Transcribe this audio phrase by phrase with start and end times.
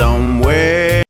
[0.00, 1.04] somewhere.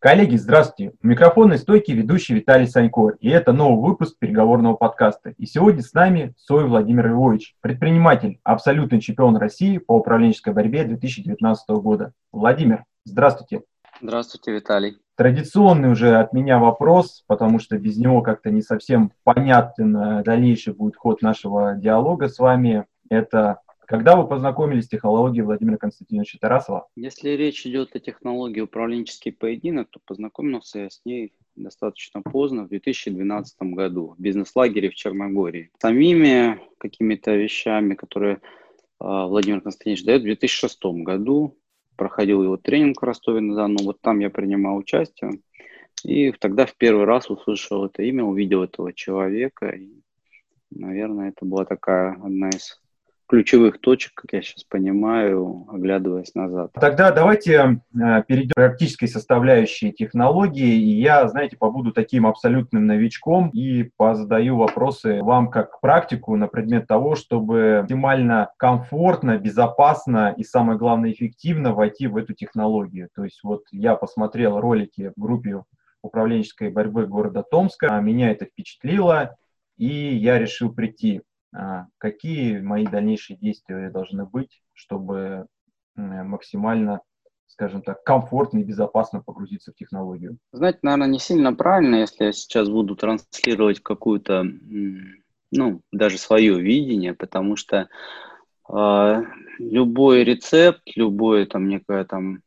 [0.00, 0.92] Коллеги, здравствуйте.
[1.02, 5.34] У микрофонной стойки ведущий Виталий Санько, и это новый выпуск переговорного подкаста.
[5.38, 11.68] И сегодня с нами Сой Владимир Львович, предприниматель, абсолютный чемпион России по управленческой борьбе 2019
[11.80, 12.12] года.
[12.32, 13.62] Владимир, здравствуйте.
[14.00, 14.98] Здравствуйте, Виталий.
[15.16, 20.74] Традиционный уже от меня вопрос, потому что без него как-то не совсем понятен э, дальнейший
[20.74, 22.84] будет ход нашего диалога с вами.
[23.10, 26.88] Это когда вы познакомились с технологией Владимира Константиновича Тарасова?
[26.94, 32.68] Если речь идет о технологии управленческий поединок, то познакомился я с ней достаточно поздно, в
[32.68, 35.70] 2012 году, в бизнес-лагере в Черногории.
[35.80, 38.38] Самими какими-то вещами, которые э,
[39.00, 41.56] Владимир Константинович дает, в 2006 году
[41.96, 45.40] проходил его тренинг в Ростове-на-Дону, вот там я принимал участие.
[46.04, 49.70] И тогда в первый раз услышал это имя, увидел этого человека.
[49.70, 49.88] И,
[50.70, 52.78] наверное, это была такая одна из
[53.28, 56.72] ключевых точек, как я сейчас понимаю, оглядываясь назад.
[56.72, 57.52] Тогда давайте
[57.94, 60.74] э, перейдем к практической составляющей технологии.
[60.74, 66.86] И я, знаете, побуду таким абсолютным новичком и позадаю вопросы вам как практику на предмет
[66.86, 73.08] того, чтобы максимально комфортно, безопасно и, самое главное, эффективно войти в эту технологию.
[73.14, 75.62] То есть вот я посмотрел ролики в группе
[76.00, 79.36] управленческой борьбы города Томска, меня это впечатлило,
[79.76, 81.27] и я решил прийти а,
[81.98, 85.46] какие мои дальнейшие действия должны быть, чтобы
[85.96, 87.00] максимально,
[87.46, 90.38] скажем так, комфортно и безопасно погрузиться в технологию?
[90.52, 94.44] Знаете, наверное, не сильно правильно, если я сейчас буду транслировать какую-то,
[95.50, 97.88] ну, даже свое видение, потому что
[98.70, 99.22] э,
[99.58, 102.42] любой рецепт, любое там некое там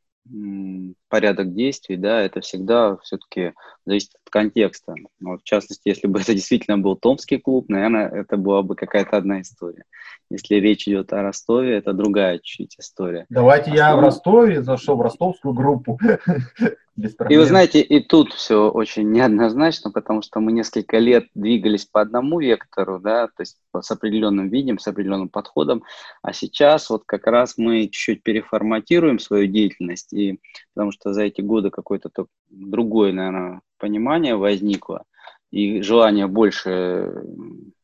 [1.09, 3.53] порядок действий, да, это всегда все-таки
[3.85, 4.95] зависит от контекста.
[5.19, 9.17] Но, в частности, если бы это действительно был Томский клуб, наверное, это была бы какая-то
[9.17, 9.83] одна история.
[10.29, 13.25] Если речь идет о Ростове, это другая чуть история.
[13.29, 13.77] Давайте Основ...
[13.77, 15.99] я в Ростове зашел в ростовскую группу.
[16.97, 21.85] Без И вы знаете, и тут все очень неоднозначно, потому что мы несколько лет двигались
[21.85, 25.83] по одному вектору, да, то есть с определенным видом, с определенным подходом,
[26.21, 30.39] а сейчас вот как раз мы чуть-чуть переформатируем свою деятельность, и
[30.73, 32.09] потому что за эти годы какое-то
[32.49, 35.05] другое, наверное, понимание возникло,
[35.49, 37.23] и желание больше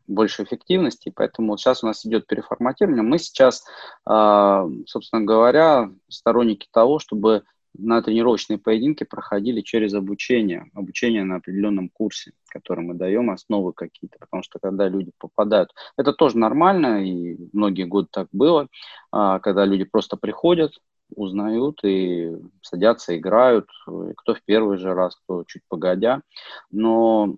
[0.08, 3.04] больше эффективности, поэтому сейчас у нас идет переформатирование.
[3.04, 3.66] Мы сейчас,
[4.06, 7.44] а, собственно говоря, сторонники того, чтобы
[7.78, 14.18] на тренировочные поединки проходили через обучение, обучение на определенном курсе, который мы даем, основы какие-то,
[14.20, 18.68] потому что когда люди попадают, это тоже нормально, и многие годы так было,
[19.12, 20.74] а, когда люди просто приходят,
[21.16, 23.70] узнают и садятся, играют,
[24.18, 26.22] кто в первый же раз, кто чуть погодя,
[26.70, 27.38] но,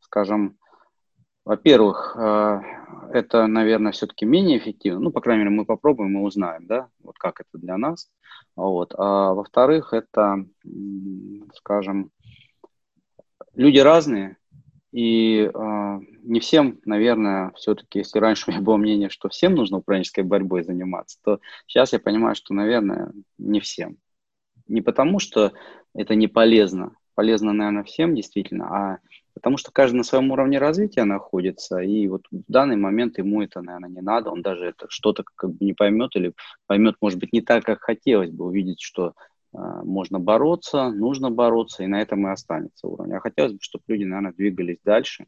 [0.00, 0.56] скажем,
[1.44, 2.62] во-первых, а,
[3.12, 5.00] это, наверное, все-таки менее эффективно.
[5.00, 8.10] Ну, по крайней мере, мы попробуем и узнаем, да, вот как это для нас.
[8.56, 8.94] Вот.
[8.96, 10.44] А во-вторых, это,
[11.54, 12.10] скажем,
[13.54, 14.36] люди разные,
[14.92, 19.78] и э, не всем, наверное, все-таки, если раньше у меня было мнение, что всем нужно
[19.78, 23.98] управленческой борьбой заниматься, то сейчас я понимаю, что, наверное, не всем.
[24.66, 25.52] Не потому, что
[25.94, 28.98] это не полезно, полезно, наверное, всем действительно, а
[29.34, 33.60] потому что каждый на своем уровне развития находится, и вот в данный момент ему это,
[33.62, 36.34] наверное, не надо, он даже это что-то как бы не поймет или
[36.66, 39.14] поймет, может быть, не так, как хотелось бы увидеть, что
[39.52, 43.14] э, можно бороться, нужно бороться, и на этом и останется уровень.
[43.14, 45.26] А хотелось бы, чтобы люди, наверное, двигались дальше,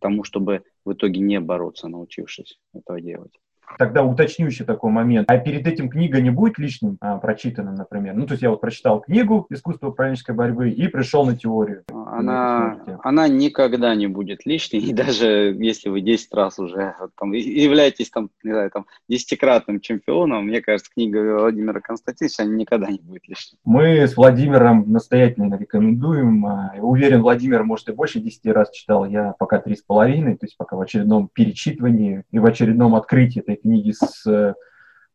[0.00, 3.32] тому, чтобы в итоге не бороться, научившись этого делать.
[3.78, 5.30] Тогда уточню еще такой момент.
[5.30, 8.14] А перед этим книга не будет лишним а, прочитанным, например?
[8.14, 11.84] Ну, то есть я вот прочитал книгу «Искусство управленческой борьбы» и пришел на теорию.
[12.12, 18.10] Она, она никогда не будет лишней, и даже если вы 10 раз уже там, являетесь
[18.10, 23.58] там, не знаю, там, десятикратным чемпионом, мне кажется, книга Владимира Константиновича никогда не будет лишней.
[23.64, 26.44] Мы с Владимиром настоятельно рекомендуем.
[26.46, 30.46] А, уверен, Владимир, может, и больше 10 раз читал, я пока три с половиной, то
[30.46, 34.26] есть пока в очередном перечитывании и в очередном открытии этой книги с...
[34.26, 34.54] Э,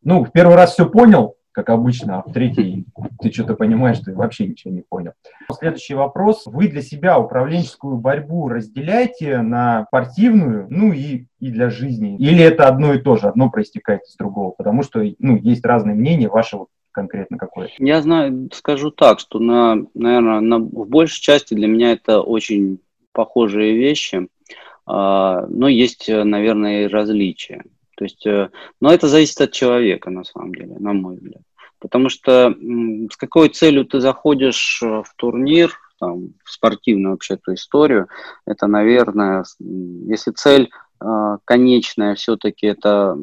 [0.03, 2.85] ну, в первый раз все понял, как обычно, а в третий
[3.21, 5.13] ты что-то понимаешь, ты вообще ничего не понял.
[5.53, 6.43] Следующий вопрос.
[6.45, 12.17] Вы для себя управленческую борьбу разделяете на спортивную, ну и, и для жизни?
[12.17, 14.51] Или это одно и то же, одно проистекает из другого?
[14.51, 17.69] Потому что, ну, есть разные мнения, вашего конкретно какое?
[17.79, 22.79] Я знаю, скажу так, что, на, наверное, на, в большей части для меня это очень
[23.13, 24.27] похожие вещи,
[24.85, 27.63] а, но есть, наверное, и различия.
[27.95, 28.49] То есть, э,
[28.81, 31.41] но это зависит от человека, на самом деле, на мой взгляд.
[31.79, 32.55] Потому что
[33.11, 38.07] с какой целью ты заходишь э, в турнир, там, в спортивную вообще эту историю,
[38.45, 40.69] это, наверное, если цель
[41.01, 43.17] э, конечная все-таки это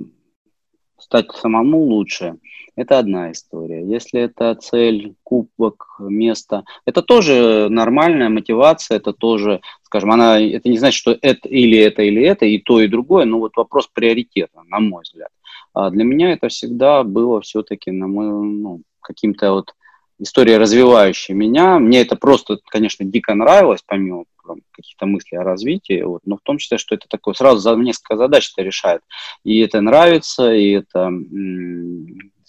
[0.99, 2.37] стать самому лучше,
[2.77, 3.85] это одна история.
[3.87, 10.79] Если это цель, кубок, место, это тоже нормальная мотивация, это тоже, скажем, она, это не
[10.79, 14.63] значит, что это или это, или это, и то, и другое, но вот вопрос приоритета,
[14.67, 15.31] на мой взгляд.
[15.75, 19.75] А для меня это всегда было все-таки, на мой, ну, каким-то вот
[20.19, 21.79] история развивающая меня.
[21.79, 24.25] Мне это просто, конечно, дико нравилось, помимо
[24.73, 28.17] каких-то мыслей о развитии, вот, но в том числе, что это такое, сразу за несколько
[28.17, 29.03] задач это решает.
[29.45, 31.11] И это нравится, и это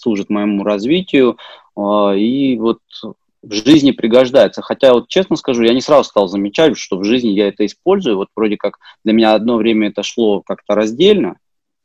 [0.03, 1.37] служит моему развитию,
[1.75, 1.81] э,
[2.17, 2.79] и вот
[3.43, 4.61] в жизни пригождается.
[4.61, 8.15] Хотя вот честно скажу, я не сразу стал замечать, что в жизни я это использую.
[8.17, 11.37] Вот вроде как для меня одно время это шло как-то раздельно,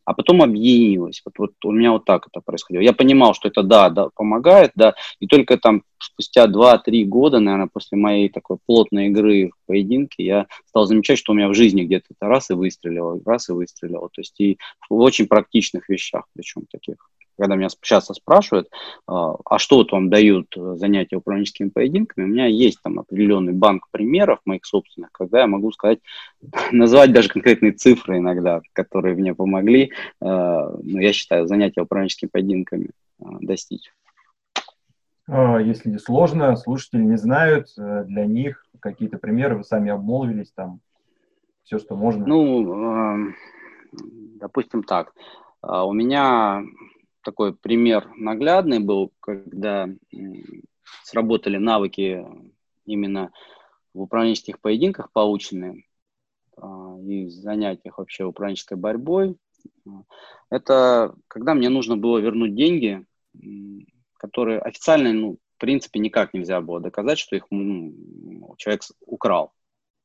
[0.05, 1.21] а потом объединилось.
[1.25, 2.83] Вот, вот у меня вот так это происходило.
[2.83, 7.69] Я понимал, что это да, да, помогает, да, и только там спустя 2-3 года, наверное,
[7.73, 11.85] после моей такой плотной игры в поединке, я стал замечать, что у меня в жизни
[11.85, 14.09] где-то раз и выстрелило, раз и выстрелило.
[14.09, 14.59] То есть и
[14.89, 16.97] в очень практичных вещах, причем таких
[17.39, 18.69] когда меня часто спрашивают,
[19.07, 23.87] а, а что вот вам дают занятия управленческими поединками, у меня есть там определенный банк
[23.91, 26.01] примеров моих собственных, когда я могу сказать,
[26.73, 32.91] назвать даже конкретные цифры иногда, которые мне помогли, а, ну, я считаю, занятия управленческими поединками
[33.21, 33.93] а, достичь.
[35.29, 40.81] Если не сложно, слушатели не знают, э, для них какие-то примеры, вы сами обмолвились, там
[41.65, 42.27] все, что можно.
[42.27, 43.35] Ну,
[44.41, 45.13] допустим так,
[45.61, 46.63] у меня
[47.23, 49.89] такой пример наглядный был, когда
[51.03, 52.25] сработали навыки
[52.87, 53.31] именно
[53.95, 55.85] в управленческих поединках полученные
[56.57, 59.37] а, и занятиях вообще управленческой борьбой.
[60.51, 63.05] Это когда мне нужно было вернуть деньги,
[64.19, 69.53] которые официально, ну, в принципе, никак нельзя было доказать, что их ну, человек украл,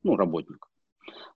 [0.02, 0.66] ну, работник.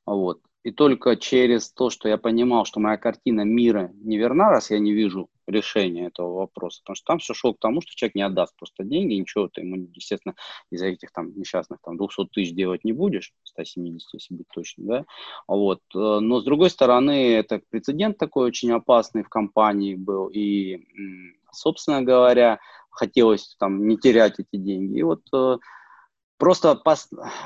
[0.07, 0.41] Вот.
[0.65, 4.93] И только через то, что я понимал, что моя картина мира неверна, раз я не
[4.93, 6.81] вижу решения этого вопроса.
[6.83, 9.63] Потому что там все шло к тому, что человек не отдаст просто деньги, ничего ты
[9.63, 10.35] ему, естественно,
[10.71, 15.05] из-за этих там несчастных там 200 тысяч делать не будешь, 170, если быть точным, да.
[15.47, 15.81] Вот.
[15.95, 20.27] Э, но с другой стороны, это прецедент такой очень опасный в компании был.
[20.29, 20.85] И,
[21.53, 22.59] собственно говоря,
[22.91, 24.99] хотелось там не терять эти деньги.
[24.99, 25.59] И вот э,
[26.37, 26.81] просто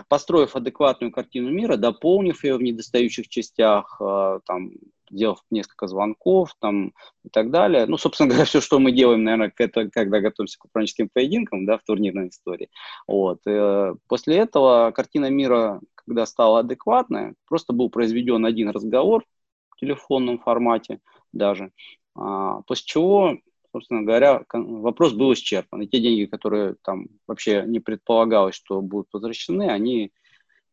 [0.08, 4.72] построив адекватную картину мира, дополнив ее в недостающих частях, э, там,
[5.10, 6.92] сделав несколько звонков там,
[7.24, 7.86] и так далее.
[7.86, 11.78] Ну, собственно говоря, все, что мы делаем, наверное, это, когда готовимся к управленческим поединкам, да,
[11.78, 12.70] в турнирной истории.
[13.06, 13.38] Вот.
[13.46, 19.24] И э, после этого картина мира, когда стала адекватная, просто был произведен один разговор
[19.70, 21.00] в телефонном формате
[21.32, 21.72] даже,
[22.14, 23.38] а, после чего
[23.72, 25.82] собственно говоря, вопрос был исчерпан.
[25.82, 30.12] И те деньги, которые там вообще не предполагалось, что будут возвращены, они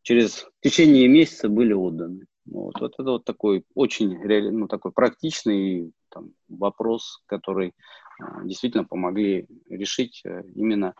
[0.02, 2.26] через течение месяца были отданы.
[2.46, 4.18] Вот, вот это вот такой очень
[4.50, 10.94] ну, такой практичный там, вопрос, который э, действительно помогли решить э, именно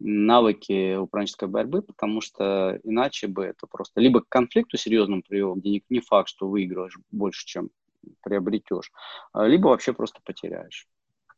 [0.00, 5.70] навыки управленческой борьбы, потому что иначе бы это просто либо к конфликту серьезному привело, где
[5.70, 7.70] не, не факт, что выигрываешь больше, чем
[8.22, 8.92] приобретешь,
[9.32, 10.86] а либо вообще просто потеряешь.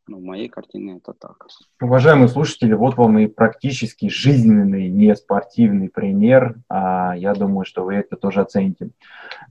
[0.08, 1.47] Ну, в моей картине это так.
[1.81, 6.56] Уважаемые слушатели, вот вам и практически жизненный, не спортивный пример.
[6.69, 8.91] А я думаю, что вы это тоже оцените.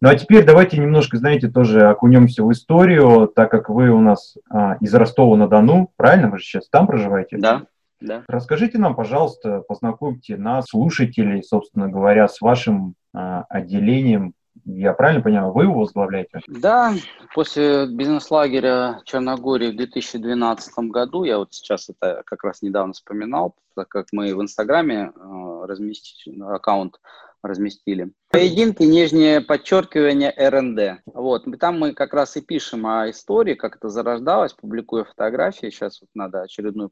[0.02, 4.36] Ну а теперь давайте немножко, знаете, тоже окунемся в историю, так как вы у нас
[4.50, 6.30] а, из Ростова-на-Дону, правильно?
[6.30, 7.38] Вы же сейчас там проживаете?
[7.38, 7.68] Да.
[8.02, 8.24] Да.
[8.28, 14.34] Расскажите нам, пожалуйста, познакомьте нас, слушателей, собственно говоря, с вашим а, отделением
[14.66, 16.42] я правильно понимаю, вы его возглавляете?
[16.48, 16.94] Да,
[17.34, 23.88] после бизнес-лагеря Черногории в 2012 году, я вот сейчас это как раз недавно вспоминал, так
[23.90, 27.00] как мы в Инстаграме э, разместили, аккаунт
[27.42, 28.12] разместили.
[28.30, 31.02] Поединки, нижнее подчеркивание РНД.
[31.06, 35.70] Вот, там мы как раз и пишем о истории, как это зарождалось, публикуя фотографии.
[35.70, 36.92] Сейчас вот надо очередную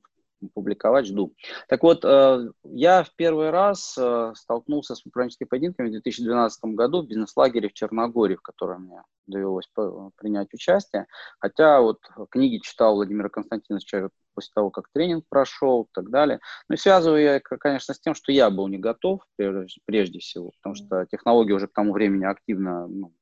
[0.54, 1.34] публиковать, жду.
[1.68, 7.02] Так вот, э, я в первый раз э, столкнулся с управленческими поединками в 2012 году
[7.02, 9.70] в бизнес-лагере в Черногории, в котором мне довелось
[10.16, 11.08] принять участие.
[11.40, 16.40] Хотя вот книги читал Владимира Константиновича после того, как тренинг прошел и так далее.
[16.70, 20.76] Но и связываю я, конечно, с тем, что я был не готов прежде всего, потому
[20.76, 23.14] что технология уже к тому времени активно ну,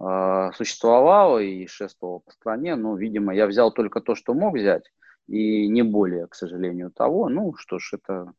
[0.00, 4.90] э, существовала и шествовала по стране, но, видимо, я взял только то, что мог взять,
[5.26, 7.28] и не более, к сожалению, того.
[7.28, 8.32] Ну, что ж, это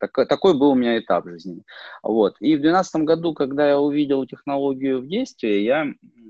[0.00, 1.62] так, такой был у меня этап жизни.
[2.02, 2.36] Вот.
[2.40, 5.86] И в 2012 году, когда я увидел технологию в действии, я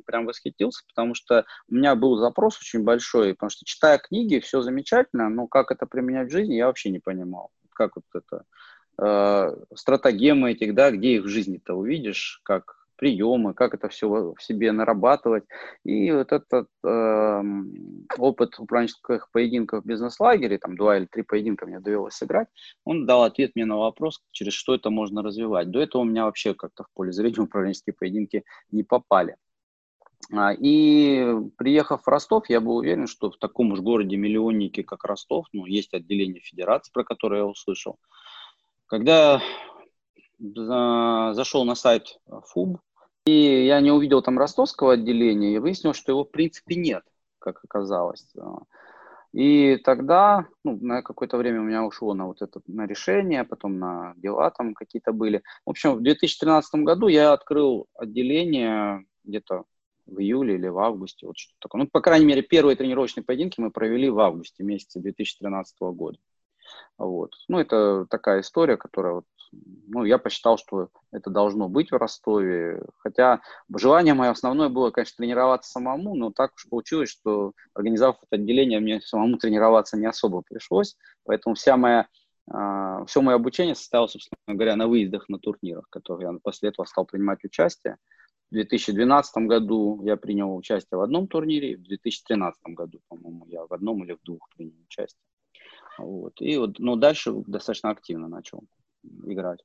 [0.07, 4.61] прям восхитился, потому что у меня был запрос очень большой, потому что читая книги, все
[4.61, 7.51] замечательно, но как это применять в жизни, я вообще не понимал.
[7.73, 8.45] Как вот это
[8.99, 14.43] э, стратегемы этих, да, где их в жизни-то увидишь, как приемы, как это все в
[14.43, 15.45] себе нарабатывать.
[15.85, 17.43] И вот этот э,
[18.19, 22.49] опыт управленческих поединков в бизнес-лагере, там два или три поединка мне довелось сыграть,
[22.85, 25.71] он дал ответ мне на вопрос, через что это можно развивать.
[25.71, 29.37] До этого у меня вообще как-то в поле зрения управленческие поединки не попали.
[30.33, 35.47] А, и приехав в Ростов, я был уверен, что в таком уж городе-миллионнике, как Ростов,
[35.55, 37.99] ну, есть отделение федерации, про которое я услышал.
[38.87, 39.41] Когда
[40.41, 42.81] зашел на сайт ФУБ,
[43.27, 47.03] и я не увидел там ростовского отделения, я выяснил, что его в принципе нет,
[47.39, 48.27] как оказалось.
[49.33, 53.79] И тогда, ну, на какое-то время у меня ушло на вот это, на решение, потом
[53.79, 55.43] на дела там какие-то были.
[55.65, 59.65] В общем, в 2013 году я открыл отделение где-то
[60.07, 61.83] в июле или в августе, вот что такое.
[61.83, 66.19] Ну, по крайней мере, первые тренировочные поединки мы провели в августе месяце 2013 года.
[66.99, 67.35] Вот.
[67.47, 72.83] Ну, это такая история, которая вот, ну, я посчитал, что это должно быть в Ростове.
[72.99, 73.41] Хотя
[73.75, 78.81] желание мое основное было, конечно, тренироваться самому, но так уж получилось, что организовав это отделение,
[78.81, 80.97] мне самому тренироваться не особо пришлось.
[81.25, 82.07] Поэтому вся моя
[82.53, 86.71] Uh, все мое обучение состоялось, собственно говоря, на выездах на турнирах, в которых я после
[86.71, 87.97] этого стал принимать участие.
[88.51, 93.73] В 2012 году я принял участие в одном турнире, в 2013 году, по-моему, я в
[93.73, 95.23] одном или в двух принял участие.
[95.99, 96.41] Вот.
[96.41, 98.65] И вот, но дальше достаточно активно начал
[99.03, 99.61] играть.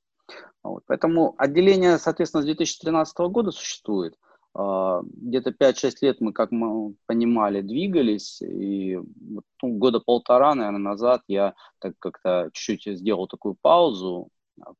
[0.62, 0.82] Вот.
[0.86, 4.16] Поэтому отделение, соответственно, с 2013 года существует.
[4.54, 11.22] А, где-то 5-6 лет мы, как мы понимали, двигались, и ну, года полтора, наверное, назад
[11.28, 14.30] я так как-то чуть-чуть сделал такую паузу,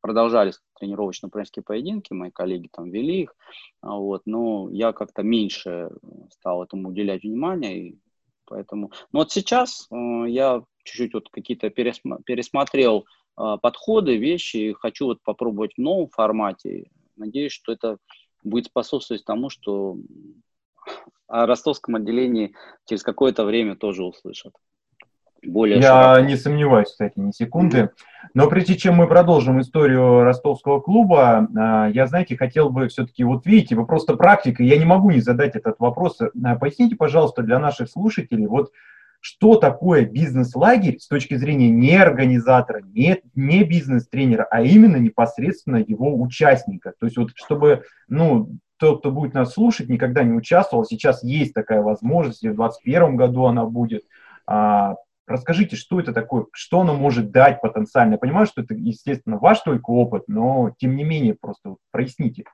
[0.00, 3.36] продолжались тренировочно-украинские поединки, мои коллеги там вели их,
[3.82, 5.90] а, вот, но я как-то меньше
[6.30, 7.98] стал этому уделять внимание, и
[8.46, 8.92] поэтому...
[9.12, 13.04] Но вот сейчас э, я чуть-чуть вот какие-то пересмотрел
[13.37, 16.90] подходы, вещи, хочу вот попробовать в новом формате.
[17.16, 17.99] Надеюсь, что это
[18.43, 19.97] будет способствовать тому, что
[21.26, 22.55] о ростовском отделении
[22.87, 24.52] через какое-то время тоже услышат
[25.47, 26.28] более Я широко.
[26.28, 27.90] не сомневаюсь, кстати, ни секунды.
[28.35, 33.47] Но прежде чем мы продолжим историю ростовского клуба, а, я, знаете, хотел бы все-таки, вот
[33.47, 36.21] видите, вы просто практика, я не могу не задать этот вопрос.
[36.21, 38.73] А, поясните, пожалуйста, для наших слушателей, вот
[39.20, 46.20] что такое бизнес-лагерь с точки зрения не организатора, не, не бизнес-тренера, а именно непосредственно его
[46.20, 46.94] участника.
[46.99, 51.54] То есть вот чтобы, ну, тот, кто будет нас слушать, никогда не участвовал, сейчас есть
[51.54, 54.02] такая возможность, и в 2021 году она будет,
[54.46, 54.96] а,
[55.26, 58.12] Расскажите, что это такое, что оно может дать потенциально.
[58.12, 62.44] Я понимаю, что это, естественно, ваш только опыт, но тем не менее просто проясните.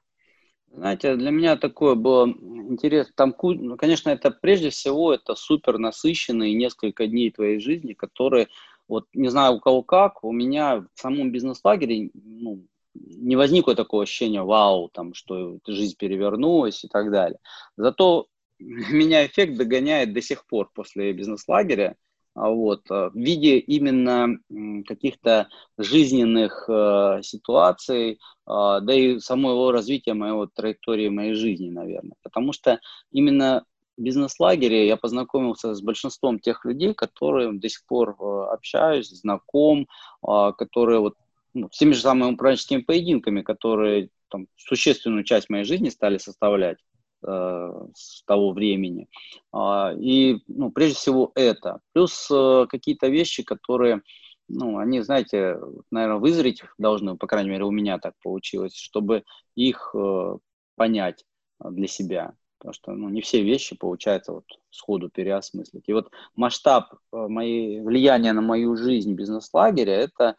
[0.75, 3.13] Знаете, для меня такое было интересно.
[3.15, 8.49] Там, ну, конечно, это прежде всего это супер насыщенные несколько дней твоей жизни, которые,
[8.89, 14.05] вот не знаю у кого как, у меня в самом бизнес-лагере ну, не возникло такого
[14.05, 17.39] ощущения, вау, там, что жизнь перевернулась и так далее.
[17.77, 21.97] Зато меня эффект догоняет до сих пор после бизнес-лагеря.
[22.35, 24.39] А вот, э, в виде именно
[24.87, 32.17] каких-то жизненных э, ситуаций, э, да и самого развития моего траектории моей жизни, наверное.
[32.23, 33.65] Потому что именно
[33.97, 39.87] в бизнес-лагере я познакомился с большинством тех людей, которые до сих пор э, общаюсь, знаком,
[40.27, 41.15] э, которые вот
[41.55, 46.79] ну, с теми же самыми управленческими поединками, которые там, существенную часть моей жизни стали составлять.
[47.25, 49.09] Э, с того времени.
[49.53, 51.79] А, и, ну, прежде всего, это.
[51.93, 54.03] Плюс э, какие-то вещи, которые,
[54.49, 55.57] ну, они, знаете,
[55.93, 59.23] наверное, вызреть должны, по крайней мере, у меня так получилось, чтобы
[59.55, 60.37] их э,
[60.75, 61.25] понять
[61.61, 62.35] для себя.
[62.59, 65.85] Потому что ну, не все вещи получается вот сходу переосмыслить.
[65.87, 70.37] И вот масштаб моей, влияния на мою жизнь бизнес-лагеря, это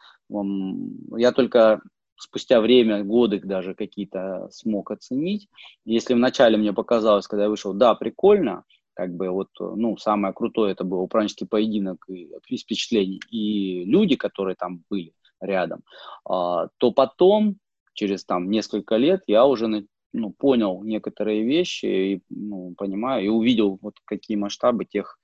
[1.17, 1.81] я только
[2.17, 5.49] спустя время, годы даже какие-то смог оценить.
[5.85, 10.71] Если вначале мне показалось, когда я вышел, да, прикольно, как бы вот, ну, самое крутое
[10.71, 15.81] это был управленческий поединок и, и впечатлений, и люди, которые там были рядом,
[16.25, 17.57] а, то потом,
[17.93, 23.79] через там несколько лет, я уже ну, понял некоторые вещи и ну, понимаю, и увидел
[23.81, 25.19] вот какие масштабы тех,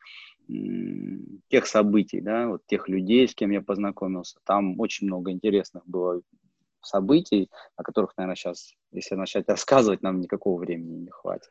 [1.47, 4.39] тех событий, да, вот тех людей, с кем я познакомился.
[4.45, 6.21] Там очень много интересных было
[6.81, 11.49] событий, о которых, наверное, сейчас, если начать рассказывать, нам никакого времени не хватит.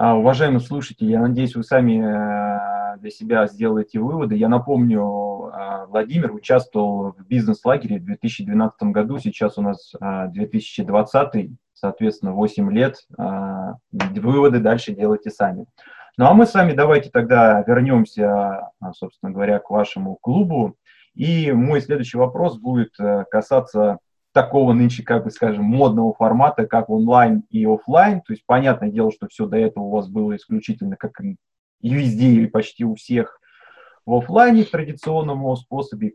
[0.00, 4.36] А, уважаемые слушатели, я надеюсь, вы сами э, для себя сделаете выводы.
[4.36, 11.48] Я напомню, э, Владимир участвовал в бизнес-лагере в 2012 году, сейчас у нас 2020, э,
[11.74, 13.08] соответственно, 8 лет.
[13.90, 15.66] Выводы дальше делайте сами.
[16.16, 20.76] Ну а мы с вами давайте тогда вернемся, собственно говоря, к вашему клубу.
[21.14, 22.94] И мой следующий вопрос будет
[23.30, 23.98] касаться
[24.38, 28.20] такого нынче, как бы скажем, модного формата, как онлайн и офлайн.
[28.20, 31.36] То есть, понятное дело, что все до этого у вас было исключительно, как и
[31.82, 33.40] везде или почти у всех,
[34.06, 36.14] в офлайне в традиционном способе.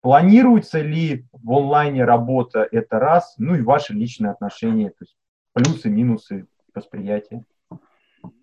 [0.00, 5.14] Планируется ли в онлайне работа, это раз, ну и ваши личные отношения, то есть
[5.52, 7.44] плюсы, минусы восприятия.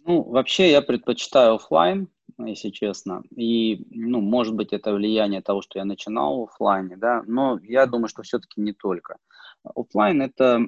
[0.06, 2.10] Ну, вообще я предпочитаю офлайн,
[2.46, 3.24] если честно.
[3.36, 7.86] И, ну, может быть, это влияние того, что я начинал в офлайне, да, но я
[7.86, 9.18] думаю, что все-таки не только.
[9.64, 10.66] Офлайн это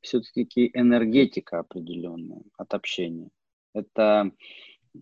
[0.00, 3.30] все-таки энергетика определенная от общения.
[3.74, 4.32] Это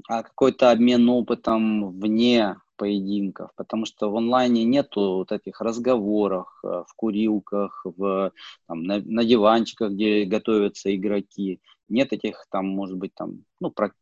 [0.09, 6.85] а, какой-то обмен опытом вне поединков, потому что в онлайне нету вот этих разговоров э,
[6.87, 8.33] в курилках, в,
[8.69, 11.61] там, на, на диванчиках, где готовятся игроки.
[11.89, 13.93] Нет этих там, может быть, там, ну, про,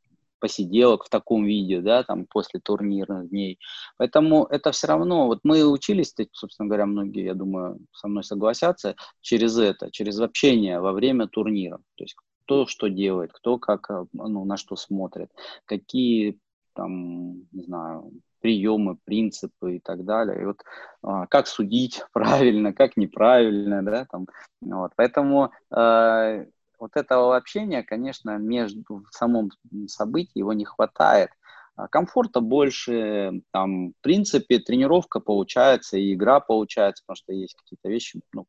[0.45, 3.59] посиделок в таком виде, да, там после турнирных дней.
[3.97, 8.95] Поэтому это все равно, вот мы учились, собственно говоря, многие, я думаю, со мной согласятся,
[9.23, 11.79] через это, через общение во время турнира.
[11.95, 15.31] То есть кто что делает, кто как, э, ну, на что смотрит,
[15.65, 16.39] какие
[16.75, 20.43] там, не знаю, приемы, принципы и так далее.
[20.43, 20.59] И вот
[21.03, 24.27] а, как судить правильно, как неправильно, да, там,
[24.61, 24.93] вот.
[24.97, 26.47] Поэтому э,
[26.79, 29.51] вот этого общения, конечно, между в самом
[29.87, 31.31] событии его не хватает.
[31.77, 37.89] А комфорта больше, там, в принципе, тренировка получается, и игра получается, потому что есть какие-то
[37.89, 38.47] вещи, ну,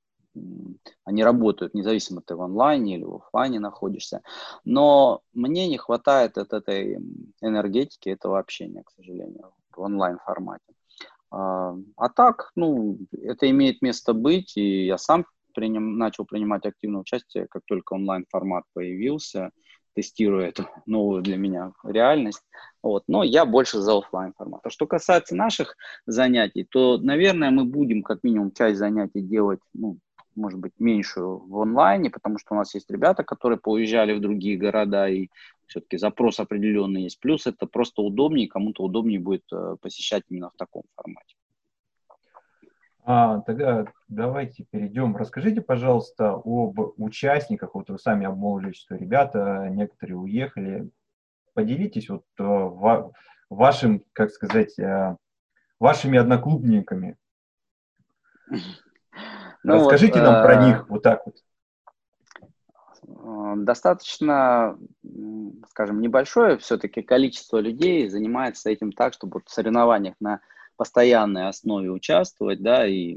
[1.03, 4.21] они работают, независимо ты в онлайне или в офлайне находишься.
[4.63, 6.97] Но мне не хватает от этой
[7.41, 10.73] энергетики, этого общения, к сожалению в онлайн-формате.
[11.31, 17.01] А, а так, ну, это имеет место быть, и я сам приним, начал принимать активное
[17.01, 19.51] участие, как только онлайн-формат появился,
[19.95, 22.43] тестируя эту новую для меня реальность.
[22.83, 23.03] Вот.
[23.07, 24.61] Но я больше за офлайн формат.
[24.63, 29.97] А что касается наших занятий, то, наверное, мы будем как минимум часть занятий делать ну,
[30.35, 34.57] может быть, меньшую в онлайне, потому что у нас есть ребята, которые поуезжали в другие
[34.57, 35.29] города, и
[35.65, 37.19] все-таки запрос определенный есть.
[37.19, 41.35] Плюс это просто удобнее, кому-то удобнее будет э, посещать именно в таком формате.
[43.07, 45.15] А, тогда давайте перейдем.
[45.15, 47.75] Расскажите, пожалуйста, об участниках.
[47.75, 50.89] Вот вы сами обмолвились, что ребята, некоторые уехали.
[51.53, 52.69] Поделитесь вот э,
[53.49, 55.15] вашим, как сказать, э,
[55.79, 57.15] вашими одноклубниками.
[59.63, 61.35] Ну, Расскажите вот, нам про э, них вот так вот.
[63.07, 64.79] Э, достаточно,
[65.69, 70.41] скажем, небольшое все-таки количество людей занимается этим так, чтобы в соревнованиях на
[70.75, 73.15] постоянной основе участвовать, да, и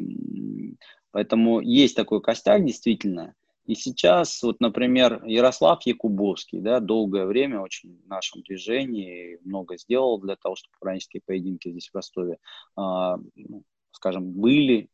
[1.10, 3.34] поэтому есть такой костяк действительно.
[3.66, 10.18] И сейчас, вот, например, Ярослав Якубовский, да, долгое время очень в нашем движении много сделал
[10.18, 12.38] для того, чтобы украинские поединки здесь в Ростове,
[12.76, 14.88] а, ну, скажем, были,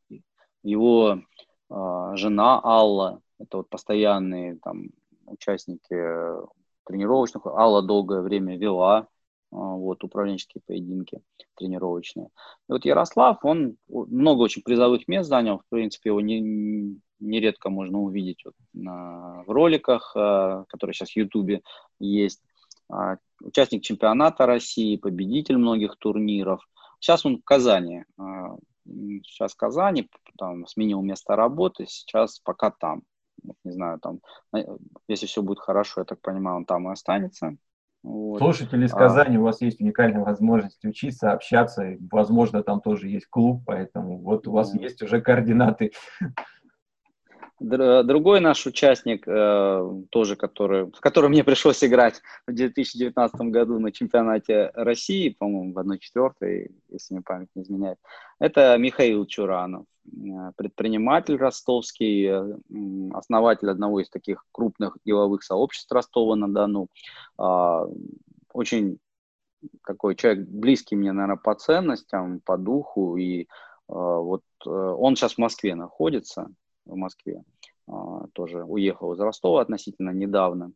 [0.64, 1.20] его
[1.70, 4.88] э, жена Алла, это вот постоянные там
[5.27, 5.94] участники
[6.85, 7.46] тренировочных.
[7.46, 9.05] Алла долгое время вела э,
[9.54, 11.20] вот управленческие поединки
[11.56, 12.26] тренировочные.
[12.68, 18.00] И вот Ярослав, он много очень призовых мест занял, в принципе, его не, нередко можно
[18.00, 21.62] увидеть вот на, в роликах, э, которые сейчас в Ютубе
[22.00, 22.42] есть.
[22.92, 26.60] Э, участник чемпионата России, победитель многих турниров.
[26.98, 28.04] Сейчас он в Казани
[29.24, 33.02] сейчас в Казани, там сменил место работы, сейчас пока там.
[33.42, 34.20] Вот, не знаю, там,
[35.08, 37.56] если все будет хорошо, я так понимаю, он там и останется.
[38.04, 38.38] Вот.
[38.38, 38.92] Слушатели из.
[38.92, 44.18] Казани, а, у вас есть уникальная возможность учиться, общаться, возможно, там тоже есть клуб, поэтому
[44.18, 45.92] вот у вас есть уже координаты
[47.60, 53.92] Другой наш участник, э, тоже который, с которым мне пришлось играть в 2019 году на
[53.92, 57.98] чемпионате России, по-моему, в 1-4, если мне память не изменяет,
[58.40, 62.58] это Михаил Чуранов, э, предприниматель ростовский, э,
[63.12, 66.88] основатель одного из таких крупных деловых сообществ Ростова-на-Дону.
[67.38, 67.86] Э,
[68.52, 68.98] очень
[69.86, 73.16] такой человек близкий мне, наверное, по ценностям, по духу.
[73.16, 73.46] И э,
[73.88, 76.48] вот э, он сейчас в Москве находится,
[76.87, 77.42] в Москве.
[77.87, 80.73] А, тоже уехал из Ростова относительно недавно.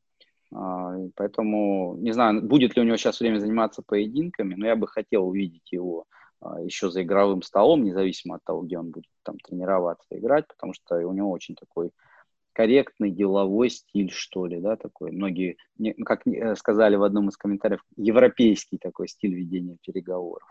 [0.54, 4.86] А, поэтому не знаю, будет ли у него сейчас время заниматься поединками, но я бы
[4.88, 6.04] хотел увидеть его
[6.40, 10.74] а, еще за игровым столом, независимо от того, где он будет там тренироваться, играть, потому
[10.74, 11.90] что у него очень такой
[12.52, 15.12] корректный деловой стиль, что ли, да, такой.
[15.12, 15.56] Многие,
[16.04, 20.48] как э, сказали в одном из комментариев, европейский такой стиль ведения переговоров.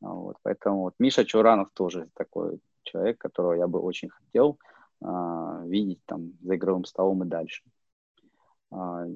[0.00, 4.58] Вот, поэтому вот Миша Чуранов тоже такой человек, которого я бы очень хотел
[5.00, 7.62] видеть там за игровым столом и дальше.
[8.70, 9.06] А,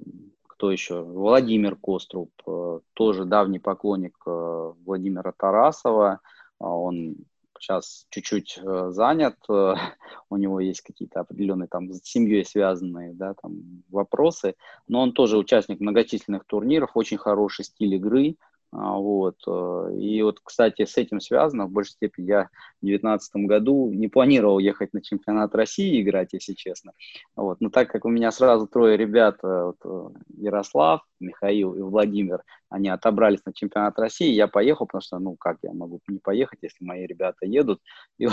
[0.42, 1.02] кто еще?
[1.02, 6.20] Владимир Коструб, э, тоже давний поклонник э, Владимира Тарасова.
[6.58, 7.16] А, он
[7.58, 9.36] сейчас чуть-чуть э, занят,
[10.30, 14.54] у него есть какие-то определенные там с семьей связанные, да, там вопросы,
[14.88, 19.36] но он тоже участник многочисленных турниров, очень хороший стиль игры, а, вот.
[19.46, 22.44] Э, и вот, кстати, с этим связано, в большей степени я
[22.80, 26.92] в 2019 году не планировал ехать на чемпионат России играть, если честно.
[27.36, 27.60] Вот.
[27.60, 32.42] Но так как у меня сразу трое ребят, э, вот, э, Ярослав, Михаил и Владимир,
[32.70, 36.60] они отобрались на чемпионат России, я поехал, потому что, ну, как я могу не поехать,
[36.62, 37.80] если мои ребята едут.
[38.18, 38.26] И,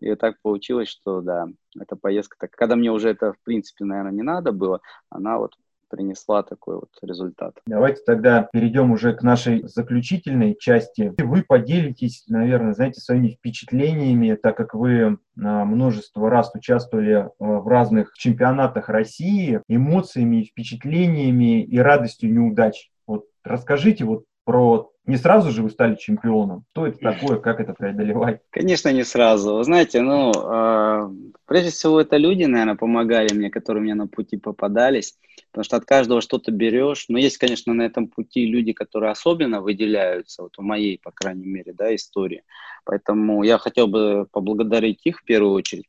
[0.00, 1.46] и так получилось, что, да,
[1.78, 5.54] эта поездка, так, когда мне уже это, в принципе, наверное, не надо было, она вот
[5.92, 7.58] принесла такой вот результат.
[7.66, 11.12] Давайте тогда перейдем уже к нашей заключительной части.
[11.18, 17.68] Вы поделитесь, наверное, знаете, своими впечатлениями, так как вы а, множество раз участвовали а, в
[17.68, 22.90] разных чемпионатах России, эмоциями, впечатлениями и радостью неудач.
[23.06, 26.64] Вот расскажите вот про не сразу же вы стали чемпионом.
[26.70, 28.40] Что это такое, как это преодолевать?
[28.50, 29.56] Конечно, не сразу.
[29.56, 31.10] Вы знаете, ну, э,
[31.44, 35.18] прежде всего, это люди, наверное, помогали мне, которые мне на пути попадались,
[35.50, 37.06] потому что от каждого что-то берешь.
[37.08, 41.46] Но есть, конечно, на этом пути люди, которые особенно выделяются, вот в моей, по крайней
[41.46, 42.44] мере, да, истории.
[42.84, 45.88] Поэтому я хотел бы поблагодарить их в первую очередь.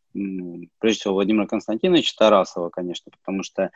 [0.80, 3.70] Прежде всего, Владимира Константиновича Тарасова, конечно, потому что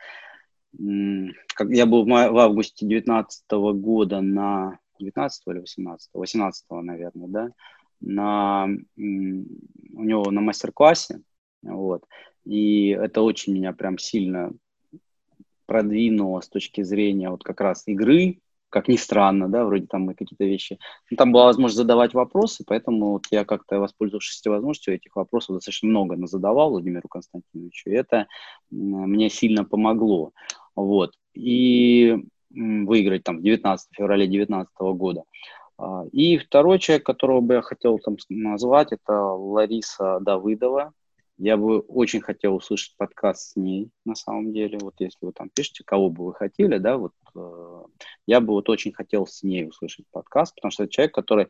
[1.54, 7.50] как я был в августе 2019 года на 19 или 18, 18, наверное, да,
[8.00, 11.22] на, у него на мастер-классе,
[11.62, 12.04] вот,
[12.44, 14.52] и это очень меня прям сильно
[15.66, 20.14] продвинуло с точки зрения вот как раз игры, как ни странно, да, вроде там мы
[20.14, 20.78] какие-то вещи.
[21.10, 25.88] Ну, там была возможность задавать вопросы, поэтому вот я как-то, воспользовавшись возможностью, этих вопросов достаточно
[25.88, 28.26] много задавал Владимиру Константиновичу, и это
[28.70, 30.32] мне сильно помогло.
[30.74, 31.14] Вот.
[31.34, 32.16] И
[32.50, 35.24] выиграть там 19 февраля 2019 года.
[35.78, 40.92] А, и второй человек, которого бы я хотел там назвать, это Лариса Давыдова.
[41.38, 44.78] Я бы очень хотел услышать подкаст с ней, на самом деле.
[44.80, 47.82] Вот если вы там пишете, кого бы вы хотели, да, вот э,
[48.26, 51.46] я бы вот очень хотел с ней услышать подкаст, потому что это человек, который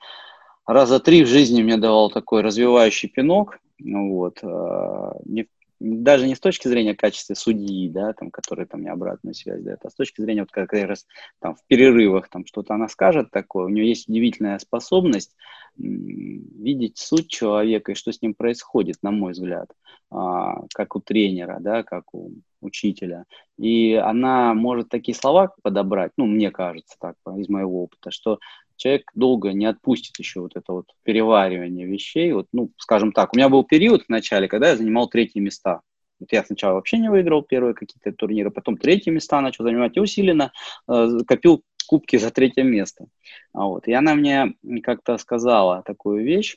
[0.66, 5.48] раза три в жизни мне давал такой развивающий пинок, ну вот, э, не
[5.80, 9.84] даже не с точки зрения качества судьи, да, там, который там мне обратную связь дает,
[9.84, 11.06] а с точки зрения, вот как раз
[11.40, 15.34] там в перерывах там что-то она скажет такое, у нее есть удивительная способность
[15.76, 19.70] видеть суть человека и что с ним происходит, на мой взгляд,
[20.10, 23.24] а, как у тренера, да, как у учителя.
[23.56, 28.40] И она может такие слова подобрать, ну, мне кажется так, из моего опыта, что
[28.78, 32.32] человек долго не отпустит еще вот это вот переваривание вещей.
[32.32, 35.82] Вот, ну, скажем так, у меня был период в начале, когда я занимал третьи места.
[36.20, 40.00] Вот я сначала вообще не выиграл первые какие-то турниры, потом третье места начал занимать и
[40.00, 40.52] усиленно
[40.88, 43.06] э, копил кубки за третье место.
[43.52, 43.86] А вот.
[43.86, 46.56] И она мне как-то сказала такую вещь,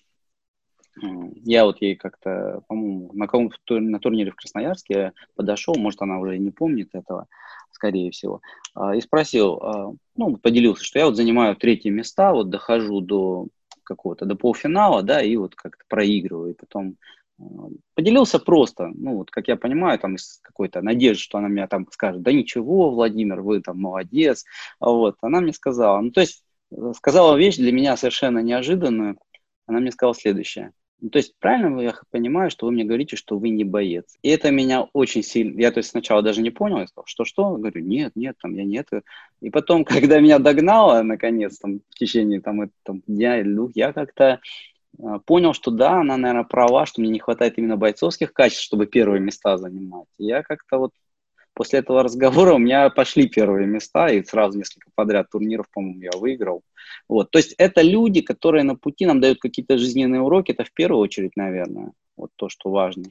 [1.44, 6.38] я вот ей как-то, по-моему, на каком-то на турнире в Красноярске подошел, может, она уже
[6.38, 7.28] не помнит этого,
[7.72, 8.42] скорее всего,
[8.76, 13.48] а, и спросил, а, ну, поделился, что я вот занимаю третье места, вот дохожу до
[13.84, 16.98] какого-то, до полуфинала, да, и вот как-то проигрываю, и потом
[17.40, 17.44] а,
[17.96, 21.88] поделился просто, ну, вот, как я понимаю, там, из какой-то надежды, что она меня там
[21.92, 24.46] скажет, да ничего, Владимир, вы там молодец,
[24.80, 29.18] вот, она мне сказала, ну, то есть, э, сказала вещь для меня совершенно неожиданную,
[29.66, 30.74] она мне сказала следующее,
[31.10, 34.18] то есть правильно я понимаю, что вы мне говорите, что вы не боец.
[34.22, 35.60] И это меня очень сильно...
[35.60, 37.58] Я то есть сначала даже не понял, я сказал, что-что?
[37.58, 38.88] Говорю, нет, нет, там я нет.
[39.42, 44.42] И потом, когда меня догнало, наконец, там, в течение там, там, дня я как-то
[45.02, 48.86] а, понял, что да, она, наверное, права, что мне не хватает именно бойцовских качеств, чтобы
[48.86, 50.08] первые места занимать.
[50.20, 50.92] Я как-то вот
[51.54, 56.12] после этого разговора у меня пошли первые места, и сразу несколько подряд турниров, по-моему, я
[56.18, 56.64] выиграл.
[57.08, 57.32] Вот.
[57.32, 61.02] То есть это люди, которые на пути нам дают какие-то жизненные уроки, это в первую
[61.02, 63.06] очередь, наверное, вот то, что важно.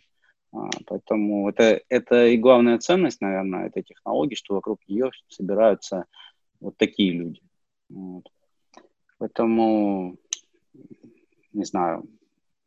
[0.52, 6.06] А, поэтому это, это и главная ценность, наверное, этой технологии, что вокруг нее собираются
[6.60, 7.40] вот такие люди.
[7.88, 8.24] Вот.
[9.18, 10.16] Поэтому,
[11.52, 12.04] не знаю,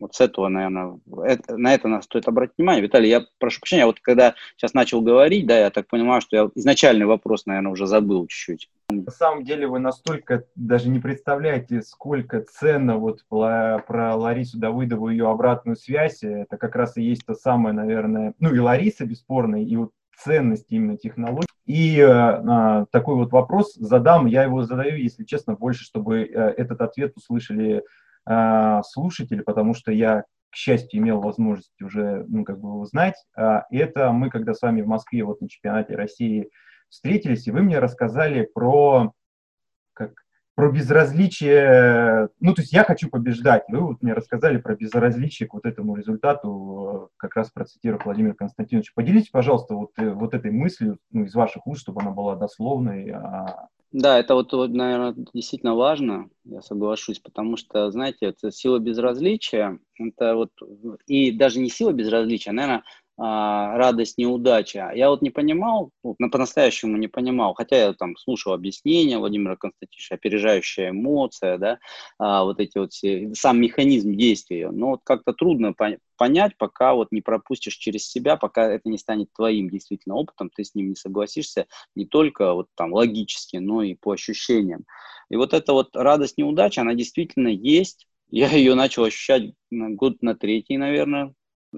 [0.04, 2.84] вот с этого, наверное, это, на это нас стоит обратить внимание.
[2.84, 6.50] Виталий, я прошу прощения, вот когда сейчас начал говорить, да, я так понимаю, что я
[6.56, 8.70] изначальный вопрос, наверное, уже забыл чуть-чуть.
[8.89, 15.30] На самом деле вы настолько даже не представляете, сколько ценно вот про Ларису Давыдову ее
[15.30, 16.22] обратную связь.
[16.22, 20.68] Это как раз и есть то самое, наверное, ну и Лариса бесспорно, и вот ценность
[20.70, 21.48] именно технологий.
[21.66, 26.82] И э, такой вот вопрос задам, я его задаю, если честно, больше, чтобы э, этот
[26.82, 27.84] ответ услышали
[28.86, 33.15] слушатели, потому что я, к счастью, имел возможность уже, ну, как бы узнать.
[33.38, 36.49] Э, это мы, когда с вами в Москве вот на чемпионате России
[36.89, 39.13] встретились, и вы мне рассказали про
[40.56, 43.63] про безразличие, ну, то есть я хочу побеждать.
[43.68, 48.36] Вы вот мне рассказали про безразличие к вот этому результату, э, как раз процитировав Владимира
[48.36, 48.92] Константиновича.
[48.96, 53.10] Поделитесь, пожалуйста, вот, э, вот этой мыслью ну, из ваших уст, чтобы она была дословной.
[53.12, 53.68] А...
[53.92, 59.80] Да, это вот, вот, наверное, действительно важно, я соглашусь, потому что, знаете, это сила безразличия,
[60.00, 60.52] это вот,
[61.08, 62.84] и даже не сила безразличия, а, наверное,
[63.17, 64.78] радость неудачи.
[64.95, 70.15] Я вот не понимал, ну, по-настоящему не понимал, хотя я там слушал объяснения Владимира Константиновича,
[70.15, 71.80] опережающая эмоция, да,
[72.17, 75.73] а, вот эти вот все, сам механизм действия, но вот как-то трудно
[76.17, 80.63] понять, пока вот не пропустишь через себя, пока это не станет твоим действительно опытом, ты
[80.63, 84.86] с ним не согласишься не только вот там логически, но и по ощущениям.
[85.30, 90.36] И вот эта вот радость неудачи, она действительно есть, я ее начал ощущать год на
[90.36, 91.34] третий, наверное,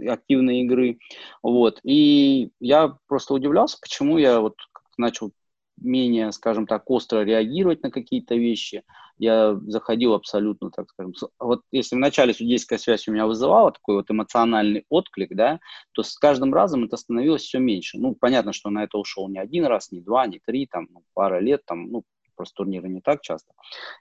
[0.08, 1.00] активной игры.
[1.42, 1.80] Вот.
[1.84, 4.56] И я просто удивлялся, почему я вот
[4.98, 5.32] начал
[5.78, 8.84] менее, скажем так, остро реагировать на какие-то вещи.
[9.18, 14.10] Я заходил абсолютно, так скажем, вот если вначале судейская связь у меня вызывала такой вот
[14.10, 15.60] эмоциональный отклик, да,
[15.94, 17.98] то с каждым разом это становилось все меньше.
[17.98, 21.04] Ну, понятно, что на это ушел не один раз, не два, не три, там, ну,
[21.14, 22.04] пара лет, там, ну,
[22.36, 23.54] просто турниры не так часто.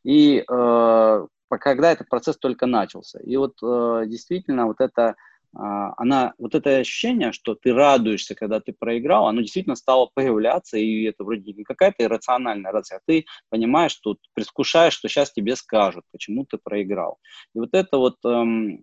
[0.02, 3.20] И э, когда этот процесс только начался.
[3.20, 5.14] И вот э, действительно вот это
[5.56, 11.04] она, вот это ощущение, что ты радуешься, когда ты проиграл, оно действительно стало появляться, и
[11.04, 16.04] это вроде не какая-то иррациональная радость, а ты понимаешь, что предвкушаешь, что сейчас тебе скажут,
[16.10, 17.18] почему ты проиграл.
[17.54, 18.80] И вот это вот эм,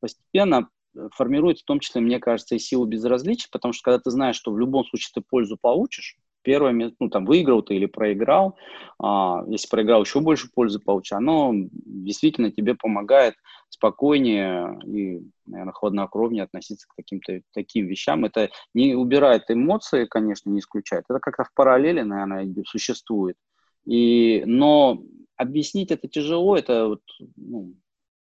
[0.00, 0.68] постепенно
[1.12, 4.52] формирует в том числе, мне кажется, и силу безразличия, потому что когда ты знаешь, что
[4.52, 8.56] в любом случае ты пользу получишь, первое ну, там, выиграл ты или проиграл,
[8.98, 13.34] а, если проиграл, еще больше пользы получишь, оно действительно тебе помогает
[13.68, 18.24] спокойнее и, наверное, хладнокровнее относиться к каким-то таким вещам.
[18.24, 21.04] Это не убирает эмоции, конечно, не исключает.
[21.08, 23.36] Это как-то в параллели, наверное, существует.
[23.84, 25.02] И, но
[25.36, 27.02] объяснить это тяжело, это, вот,
[27.36, 27.74] ну,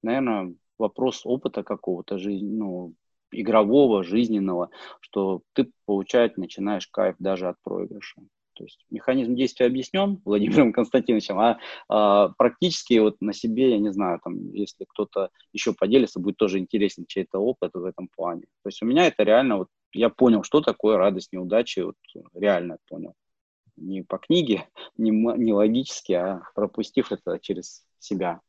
[0.01, 2.93] наверное, вопрос опыта какого-то жизни, ну,
[3.31, 8.21] игрового, жизненного, что ты получать начинаешь кайф даже от проигрыша.
[8.53, 11.57] То есть механизм действия объяснен Владимиром Константиновичем, а,
[11.89, 16.59] а практически вот на себе, я не знаю, там, если кто-то еще поделится, будет тоже
[16.59, 18.43] интересен чей-то опыт в этом плане.
[18.63, 21.95] То есть у меня это реально, вот я понял, что такое радость неудачи, вот
[22.33, 23.13] реально понял.
[23.77, 24.67] Не по книге,
[24.97, 28.41] не, не логически, а пропустив это через себя.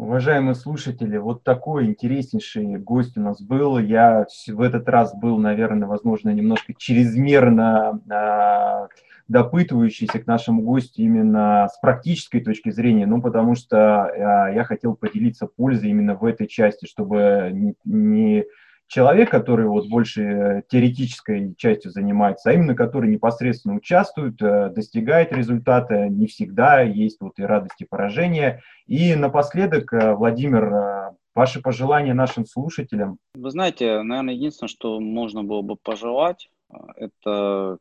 [0.00, 3.76] Уважаемые слушатели, вот такой интереснейший гость у нас был.
[3.78, 8.88] Я в этот раз был, наверное, возможно, немножко чрезмерно э,
[9.28, 14.94] допытывающийся к нашему гостю именно с практической точки зрения, ну, потому что э, я хотел
[14.94, 18.44] поделиться пользой именно в этой части, чтобы не, не
[18.90, 25.32] человек, который вот больше э, теоретической частью занимается, а именно который непосредственно участвует, э, достигает
[25.32, 28.62] результата, не всегда есть вот и радости поражения.
[28.86, 33.18] И напоследок, э, Владимир, ваши пожелания нашим слушателям?
[33.34, 36.50] Вы знаете, наверное, единственное, что можно было бы пожелать,
[36.96, 37.78] это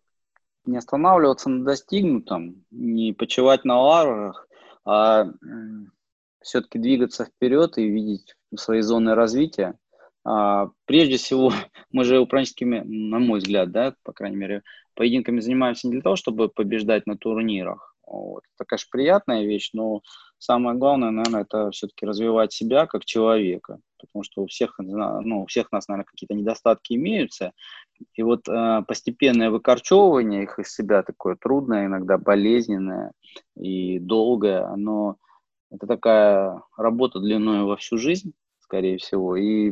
[0.66, 4.48] не останавливаться на достигнутом, не почивать на лаврах,
[4.86, 5.26] а
[6.42, 9.76] все-таки двигаться вперед и видеть свои зоны развития.
[10.24, 11.52] А, прежде всего,
[11.92, 14.64] мы же управленческими, на мой взгляд, да, по крайней мере,
[14.96, 17.96] поединками занимаемся не для того, чтобы побеждать на турнирах.
[18.06, 18.44] Вот.
[18.56, 20.02] Это, конечно, приятная вещь, но
[20.40, 25.46] самое главное, наверное, это все-таки развивать себя как человека, потому что у всех, ну, у
[25.46, 27.52] всех нас, наверное, какие-то недостатки имеются,
[28.16, 33.12] и вот э, постепенное выкорчевывание их из себя такое трудное, иногда болезненное
[33.56, 35.18] и долгое, оно
[35.70, 38.34] это такая работа длиной во всю жизнь,
[38.70, 39.36] скорее всего.
[39.36, 39.72] И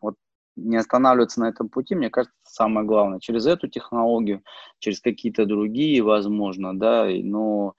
[0.00, 0.16] вот
[0.54, 3.20] не останавливаться на этом пути, мне кажется, самое главное.
[3.20, 4.42] Через эту технологию,
[4.78, 7.74] через какие-то другие, возможно, да, но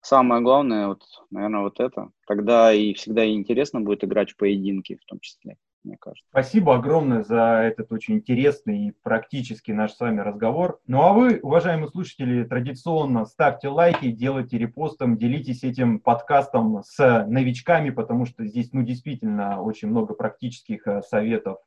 [0.00, 2.10] самое главное, вот, наверное, вот это.
[2.26, 6.24] Тогда и всегда интересно будет играть в поединки в том числе мне кажется.
[6.30, 10.80] Спасибо огромное за этот очень интересный и практический наш с вами разговор.
[10.86, 17.90] Ну а вы, уважаемые слушатели, традиционно ставьте лайки, делайте репостом, делитесь этим подкастом с новичками,
[17.90, 21.58] потому что здесь, ну, действительно, очень много практических э, советов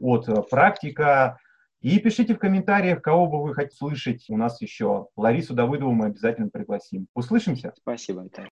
[0.00, 1.38] от э, практика.
[1.80, 4.24] И пишите в комментариях, кого бы вы хотите слышать.
[4.28, 7.06] У нас еще Ларису Давыдову мы обязательно пригласим.
[7.14, 7.72] Услышимся.
[7.76, 8.46] Спасибо, Виталий.